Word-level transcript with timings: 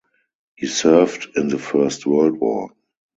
He 0.55 0.65
served 0.65 1.27
in 1.37 1.49
the 1.49 1.59
First 1.59 2.07
World 2.07 2.35
War. 2.39 2.71